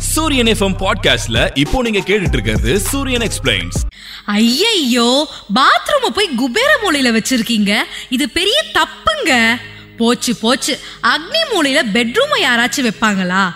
சூரியன் 0.00 0.46
எஃப்எம் 0.46 0.76
பாட்காஸ்ட்ல 0.78 1.58
இப்போ 1.58 1.82
நீங்க 1.82 1.98
கேட்டுட்டு 1.98 2.32
இருக்கிறது 2.32 2.80
சூரியன் 2.80 3.20
எக்ஸ்பிளைன்ஸ் 3.20 3.78
ஐயையோ 4.26 5.28
பாத்ரூம் 5.54 6.06
போய் 6.14 6.28
குபேர 6.28 6.78
மூலையில 6.82 7.22
வச்சிருக்கீங்க. 7.22 7.76
இது 8.08 8.30
பெரிய 8.30 8.64
தப்புங்க. 8.74 9.56
போச்சு 9.96 10.36
போச்சு. 10.36 10.78
அக்னி 11.02 11.42
மூலையில 11.52 11.82
பெட்ரூமை 11.92 12.40
யாராச்சும் 12.40 12.90
வைப்பாங்களா? 12.90 13.54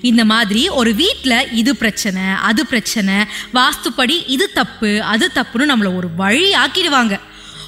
இந்த 0.00 0.24
மாதிரி 0.24 0.68
ஒரு 0.68 0.94
வீட்டில் 0.94 1.52
இது 1.52 1.76
பிரச்சனை 1.76 2.22
அது 2.22 2.66
பிரச்சனை 2.66 3.14
வாஸ்துப்படி 3.54 4.22
இது 4.26 4.52
தப்பு 4.52 5.02
அது 5.02 5.30
தப்புன்னு 5.34 5.58
நம்மளை 5.58 5.96
ஒரு 5.96 6.08
வழி 6.16 6.52
ஆக்கிடுவாங்க. 6.52 7.20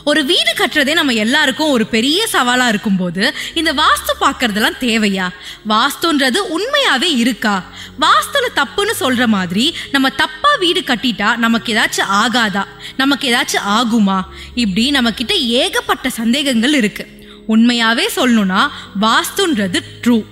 ஒரு 0.04 0.24
வீடு 0.24 0.52
கட்டுறதே 0.56 0.92
நம்ம 0.92 1.12
எல்லாருக்கும் 1.12 1.70
ஒரு 1.70 1.86
பெரிய 1.86 2.26
சவாலாக 2.26 2.68
இருக்கும்போது 2.68 3.34
இந்த 3.54 3.72
வாஸ்து 3.72 4.12
பார்க்கறதெல்லாம் 4.20 4.76
தேவையா? 4.80 5.28
வாஸ்துன்றது 5.68 6.36
உண்மையாகவே 6.36 7.16
இருக்கா? 7.16 7.62
வாஸ்துல 8.00 8.46
தப்புன்னு 8.54 8.90
சொல்கிற 8.90 9.26
மாதிரி 9.26 9.74
நம்ம 9.90 10.08
தப்பாக 10.08 10.58
வீடு 10.58 10.80
கட்டிட்டா 10.80 11.36
நமக்கு 11.36 11.74
ஏதாச்சும் 11.74 12.10
ஆகாதா? 12.12 12.64
நமக்கு 12.96 13.28
ஏதாச்சும் 13.28 13.68
ஆகுமா? 13.68 14.22
இப்படி 14.54 14.90
நம்மக்கிட்ட 14.90 15.32
ஏகப்பட்ட 15.32 16.08
சந்தேகங்கள் 16.08 16.80
இருக்குது 16.80 17.28
உண்மையாகவே 17.46 18.10
சொல்லணும்னா 18.16 18.70
வாஸ்துன்றது 19.00 19.80
ட்ரூ 20.02 20.24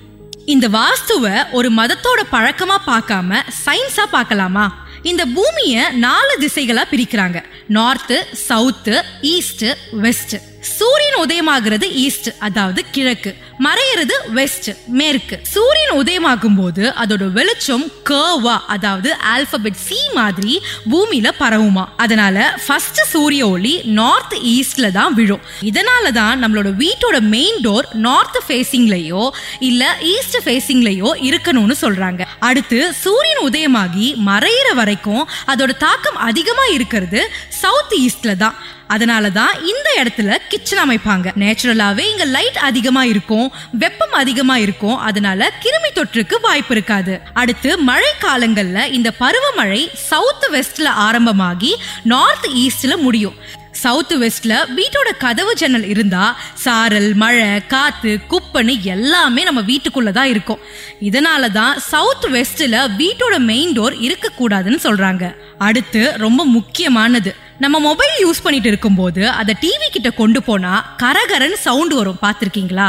இந்த 0.44 0.68
வாஸ்துவை 0.68 1.50
ஒரு 1.50 1.72
மதத்தோட 1.72 2.20
பழக்கமாக 2.30 2.92
பார்க்காம 2.92 3.42
சயின்ஸாக 3.64 4.06
பார்க்கலாமா? 4.10 4.81
இந்த 5.02 5.26
பூமியை 5.26 5.90
நாலு 5.90 6.38
திசைகளாக 6.40 6.84
பிரிக்கிறாங்க. 6.90 7.38
நார்த்து 7.68 8.16
சவுத்து 8.48 9.02
ஈஸ்ட்டு 9.22 9.74
வெஸ்ட்டு 10.02 10.38
சூரியன் 10.62 11.20
உதயமாகிறது 11.22 11.90
ஈஸ்ட் 11.92 12.28
அதாவது 12.38 12.84
கிழக்கு. 12.90 13.34
மறையிறது 13.58 14.14
வெஸ்ட் 14.28 14.70
மேற்கு. 14.86 15.38
சூரியன் 15.42 15.94
உதயமாகும் 16.00 16.56
போது 16.56 16.92
அதோட 17.02 17.32
வெளிச்சம் 17.32 17.86
கர்வா 18.02 18.64
அதாவது 18.66 19.16
ஆல்பபெட் 19.16 19.74
சி 19.74 19.98
மாதிரி 20.14 20.62
பூமியில 20.90 21.30
பரவுமா. 21.38 21.84
அதனால 21.96 22.58
ஃபர்ஸ்ட் 22.66 23.00
சூரிய 23.02 23.48
ஒளி 23.48 23.80
நார்த் 23.84 24.34
ஈஸ்ட்ல 24.34 24.90
தான் 24.90 25.14
விழும். 25.14 25.40
இதனால 25.60 26.12
தான் 26.12 26.44
நம்மளோட 26.44 26.70
வீட்டோட 26.82 27.20
மெயின் 27.20 27.60
டோர் 27.62 27.94
நார்த் 27.94 28.38
ஃபேசிங்லயோ 28.48 29.30
இல்ல 29.58 29.96
ஈஸ்ட் 30.00 30.38
ஃபேசிங்லயோ 30.44 31.10
இருக்கணும்னு 31.28 31.76
சொல்றாங்க. 31.80 32.24
அடுத்து 32.38 32.94
சூரியன் 32.94 33.44
உதயமாகி 33.50 34.14
மறையிற 34.26 34.74
வரைக்கும் 34.74 35.28
அதோட 35.46 35.76
தாக்கம் 35.76 36.16
அதிகமா 36.16 36.64
இருக்கிறது 36.64 37.30
சவுத் 37.48 37.96
ஈஸ்ட்ல 37.98 38.36
தான். 38.36 38.54
அதனால 38.88 39.30
தான் 39.30 39.54
இந்த 39.64 39.88
இடத்துல 40.02 40.36
கிச்சன் 40.48 40.90
அமைப்பாங்க. 40.90 41.32
நேச்சுரலாகவே 41.38 41.98
இங்க 41.98 42.24
லைட் 42.24 42.56
அதிகமாக 42.56 43.06
இருக்கும் 43.06 43.52
வெப்பம் 43.72 44.12
அதிகமாக 44.12 44.60
இருக்கும். 44.60 44.98
அதனால 44.98 45.52
கிருமி 45.62 45.98
தொற்றுக்கு 45.98 46.34
வாய்ப்பு 46.42 46.74
இருக்காது. 46.74 47.20
அடுத்து 47.34 47.78
மழை 47.78 48.12
காலங்களில் 48.18 48.92
இந்த 48.92 49.12
பருவமழை 49.20 49.88
சவுத் 49.94 50.48
வெஸ்ட்ல 50.52 50.84
ஆரம்பமாகி 50.84 51.74
நார்த் 52.02 52.46
ஈஸ்ட்ல 52.46 52.96
முடியும். 52.96 53.34
சவுத் 53.72 54.12
வெஸ்ட்ல 54.12 54.54
வீட்டோட 54.76 55.16
கதவு 55.18 55.54
ஜன்னல் 55.54 55.84
இருந்தா 55.84 56.36
சாரல் 56.54 57.14
மழை 57.14 57.66
காத்து 57.66 58.18
குப்பன்னு 58.30 58.80
எல்லாமே 58.80 59.42
நம்ம 59.42 59.60
வீட்டுக்குள்ள 59.60 60.10
தான் 60.10 60.28
இருக்கும். 60.28 60.58
இதனால 61.00 61.52
தான் 61.52 61.78
சவுத் 61.78 62.24
வெஸ்ட்ல 62.24 62.88
வீட்டோட 62.98 63.38
மெயின் 63.38 63.80
டோர் 63.80 64.00
இருக்க 64.00 64.30
கூடாதுன்னு 64.38 64.78
சொல்றாங்க. 64.82 65.34
அடுத்து 65.58 66.12
ரொம்ப 66.16 66.44
முக்கியமானது 66.44 67.36
நம்ம 67.62 67.76
மொபைல் 67.80 68.14
யூஸ் 68.24 68.42
பண்ணிட்டு 68.42 68.68
இருக்கும்போது 68.68 69.22
அதை 69.40 69.52
டிவி 69.60 69.88
கிட்ட 69.90 70.10
கொண்டு 70.20 70.40
போனா 70.42 70.72
கரகரன் 71.02 71.56
சவுண்ட் 71.66 71.94
வரும். 71.98 72.18
பார்த்துருக்கீங்களா? 72.22 72.86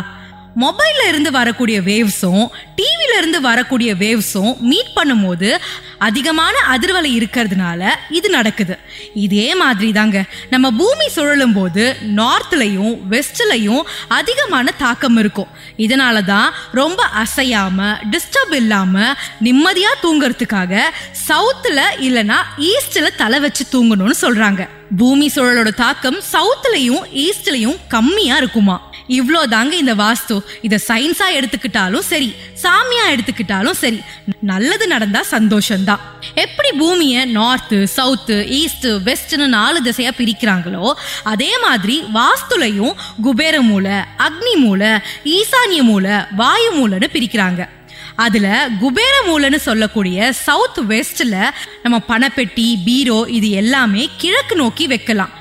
மொபைல்ல 0.62 1.08
இருந்து 1.08 1.32
வரக்கூடிய 1.32 1.82
வேவ்ஸும் 1.82 2.50
டிவில 2.78 3.18
இருந்து 3.18 3.42
வரக்கூடிய 3.42 3.96
வேவ்ஸும் 3.96 4.58
மீட் 4.60 4.92
பண்ணும்போது 4.96 5.58
அதிகமான 5.98 6.56
அதிர்வலை 6.74 7.12
இருக்கிறதுனால 7.18 7.90
இது 8.10 8.30
நடக்குது. 8.30 8.78
இதே 9.14 9.56
மாதிரி 9.56 9.92
தாங்க 9.92 10.24
நம்ம 10.50 10.72
பூமி 10.72 11.10
சுழலும் 11.10 11.54
போது 11.54 11.96
நார்த்லையும் 12.02 12.98
வெஸ்ட்லையும் 13.10 13.82
அதிகமான 14.08 14.72
தாக்கம் 14.72 15.18
இருக்கும். 15.18 15.48
இதனால 15.78 16.26
தான் 16.26 16.54
ரொம்ப 16.72 17.04
அசையாம 17.24 17.98
டிஸ்டர்ப் 18.12 18.54
இல்லாம 18.54 19.14
நிம்மதியா 19.42 19.94
தூங்குறதுக்காக 20.04 20.82
சவுத்துல 21.28 21.82
இல்லைனா 22.00 22.40
ஈஸ்ட்ல 22.58 23.16
தலை 23.16 23.40
வச்சு 23.40 23.66
தூங்கணும்னு 23.74 24.18
சொல்றாங்க. 24.22 24.68
பூமி 24.98 25.32
சுழலோட 25.36 25.70
தாக்கம் 25.70 26.20
சவுத்துலையும் 26.34 27.04
ஈஸ்ட்லையும் 27.26 27.78
கம்மியா 27.88 28.38
இருக்குமா? 28.38 28.93
இவ்வளோ 29.08 29.48
தாங்க 29.48 29.76
இந்த 29.76 29.96
வாஸ்து. 29.96 30.40
இதை 30.62 30.80
சயின்ஸா 30.88 31.28
எடுத்துக்கிட்டாலும் 31.38 32.06
சரி 32.12 32.34
சாமியா 32.62 33.06
எடுத்துக்கிட்டாலும் 33.14 33.80
சரி 33.84 34.02
நல்லது 34.40 34.88
நடந்தா 34.88 35.22
சந்தோஷம்தான். 35.32 36.00
எப்படி 36.34 36.72
பூமியை 36.78 37.36
நார்த்து 37.36 37.88
சவுத்து 37.98 38.48
ஈஸ்ட் 38.48 38.88
வெஸ்ட்னு 38.88 39.48
நாலு 39.48 39.82
திசையா 39.82 40.12
பிரிக்கிறாங்களோ 40.18 40.94
அதே 41.24 41.52
மாதிரி 41.58 42.04
வாஸ்துலையும் 42.14 42.96
குபேர 43.22 43.62
மூலை 43.62 43.98
அக்னி 44.18 44.56
மூலை 44.56 44.92
ஈசானிய 45.36 45.82
மூலை 45.82 46.18
வாயு 46.32 46.72
மூலைன்னு 46.80 47.10
பிரிக்கிறாங்க. 47.14 47.68
அதுல 48.16 48.70
குபேர 48.80 49.14
மூலைன்னு 49.28 49.56
சொல்லக்கூடிய 49.56 50.32
சவுத் 50.32 50.82
வெஸ்ட்ல 50.90 51.50
நம்ம 51.84 52.02
பணப்பெட்டி 52.08 52.68
பீரோ 52.86 53.26
இது 53.28 53.50
எல்லாமே 53.50 54.10
கிழக்கு 54.18 54.56
நோக்கி 54.56 54.88
வைக்கலாம். 54.88 55.34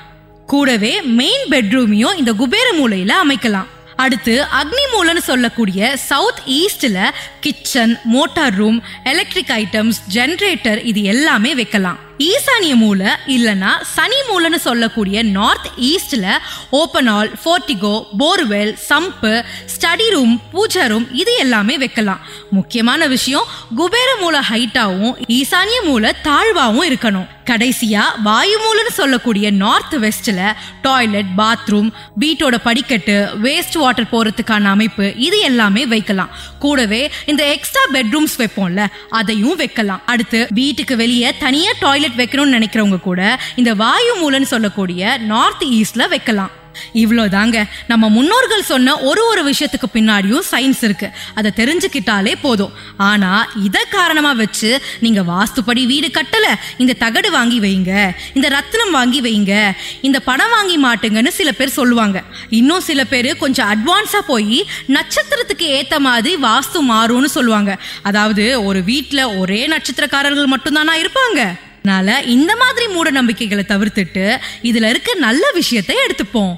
கூடவே 0.47 1.01
மெயின் 1.01 1.45
பெட்ரூமையும் 1.49 2.17
இந்த 2.17 2.33
குபேர 2.33 2.67
மூலையில 2.79 3.11
அமைக்கலாம். 3.23 3.69
அடுத்து 3.95 4.45
அக்னி 4.61 4.85
மூலைன்னு 4.93 5.17
சொல்லக்கூடிய 5.17 5.97
சவுத் 5.97 6.41
ஈஸ்டில் 6.45 7.09
kitchen 7.39 7.99
motor 8.03 8.55
room 8.55 8.83
electric 9.03 9.53
items 9.55 9.99
generator 10.13 10.85
இது 10.85 11.03
எல்லாமே 11.03 11.55
வைக்கலாம். 11.55 11.99
ஈசானிய 12.19 12.75
மூலை 12.75 13.07
இல்லைனா 13.27 13.69
சனி 13.81 14.15
மூலைன்னு 14.29 14.55
சொல்லக்கூடிய 14.55 15.23
north 15.23 15.67
ஈஸ்ட்ல 15.77 16.25
open 16.69 17.07
hall 17.07 17.31
portico 17.43 18.03
borewell 18.19 18.73
sump 18.73 19.43
study 19.73 20.09
room 20.09 20.41
puja 20.53 20.87
room 20.87 21.07
இது 21.13 21.35
எல்லாமே 21.37 21.77
வைக்கலாம். 21.77 22.19
முக்கியமான 22.51 23.07
விஷயம் 23.07 23.47
குபேர 23.75 24.15
மூலை 24.19 24.39
ஹைட்டாவும் 24.49 25.15
ஈசானிய 25.27 25.79
மூலை 25.83 26.11
தாழ்வாவும் 26.23 26.89
இருக்கணும். 26.89 27.29
கடைசியா 27.49 28.03
வாயு 28.23 28.57
மூலைன்னு 28.63 28.91
சொல்லக்கூடிய 28.91 29.51
நார்த் 29.51 29.95
வெஸ்ட்ல 29.95 30.53
டாய்லெட் 30.81 31.31
பாத்ரூம் 31.37 31.89
வீட்டோட 32.19 32.57
படிக்கட்டு 32.63 33.29
வேஸ்ட் 33.43 33.77
வாட்டர் 33.77 34.11
போறதுக்கான 34.11 34.63
அமைப்பு 34.63 35.13
இது 35.17 35.39
எல்லாமே 35.39 35.85
வைக்கலாம். 35.85 36.29
கூடவே 36.59 37.11
இந்த 37.25 37.51
எக்ஸ்ட்ரா 37.51 37.81
பெட்ரூம்ஸ் 37.93 38.37
வைப்போம்ல 38.37 38.85
அதையும் 39.09 39.55
வைக்கலாம். 39.55 40.01
அடுத்து 40.05 40.47
வீட்டுக்கு 40.49 40.95
வெளியே 40.95 41.37
தனியா 41.37 41.71
டாய்லெட் 41.79 42.12
வைக்கணும்னு 42.17 42.57
நினைக்கிறவங்க 42.59 42.99
கூட 42.99 43.39
இந்த 43.55 43.73
வாயு 43.73 44.13
மூலன்னு 44.23 44.51
சொல்லக்கூடிய 44.55 45.17
நார்த் 45.17 45.63
ஈஸ்ட்ல 45.63 46.09
வைக்கலாம். 46.09 46.61
இவ்வளோதாங்க 46.93 47.63
நம்ம 47.87 48.09
முன்னோர்கள் 48.09 48.63
சொன்ன 48.63 48.99
ஒரு 48.99 49.27
ஒரு 49.27 49.49
விஷயத்துக்கு 49.49 49.87
பின்னாடியும் 49.93 50.41
சயின்ஸ் 50.51 50.83
இருக்கு. 50.83 51.09
அதை 51.35 51.51
தெரிஞ்சுக்கிட்டாலே 51.55 52.35
போதும். 52.41 52.71
ஆனா 52.97 53.47
இதை 53.63 53.81
காரணமா 53.89 54.31
வச்சு 54.31 54.81
நீங்க 54.99 55.21
வாஸ்துப்படி 55.21 55.85
வீடு 55.85 56.07
கட்டல. 56.07 56.45
இந்த 56.77 56.93
தகடு 56.99 57.31
வாங்கி 57.31 57.59
வைங்க. 57.59 58.11
இந்த 58.33 58.49
ரத்னம் 58.49 58.91
வாங்கி 58.91 59.21
வைங்க. 59.21 59.71
இந்த 60.01 60.19
பணம் 60.19 60.49
வாங்கி 60.49 60.83
மாட்டுங்கன்னு 60.83 61.27
சில 61.27 61.51
பேர் 61.51 61.69
சொல்லுவாங்க. 61.69 62.23
இன்னும் 62.49 62.81
சில 62.81 63.03
பேர் 63.03 63.37
கொஞ்சம் 63.37 63.69
அட்வான்ஸா 63.73 64.19
போய் 64.27 64.65
நட்சத்திரத்துக்கு 64.87 65.63
ஏத்த 65.63 65.97
மாதிரி 65.97 66.35
வாஸ்து 66.35 66.79
மாறும்னு 66.89 67.25
சொல்லுவாங்க. 67.25 67.77
அதாவது 68.01 68.65
ஒரு 68.65 68.83
வீட்டில் 68.83 69.23
ஒரே 69.23 69.67
நட்சத்திரக்காரர்கள் 69.67 70.53
மட்டும்தானா 70.55 71.05
இருப்பாங்க? 71.05 71.59
அதனால 71.83 72.21
இந்த 72.21 72.55
மாதிரி 72.55 72.87
மூட 72.87 73.09
நம்பிக்கைகளை 73.09 73.63
தவிர்த்துட்டு 73.67 74.37
இதுல 74.63 74.89
இருக்க 74.89 75.13
நல்ல 75.13 75.51
விஷயத்தை 75.53 75.95
எடுத்துப்போம். 76.07 76.55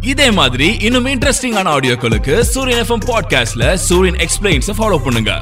இதே 0.00 0.30
மாதிரி 0.30 0.76
இன்னும் 0.80 1.06
இன்ட்ரெஸ்டிங்கான 1.06 1.68
ஆடியோக்களுக்கு 1.76 2.40
சூரியன் 2.40 2.86
எஃப்எம் 2.86 3.06
பாட்காஸ்ட்ல 3.06 3.74
சூரியன் 3.74 4.28
எக்ஸ்பிளைன்ஸ் 4.28 4.70
ஃபாலோ 4.78 4.98
பண்ணுங்க. 5.04 5.38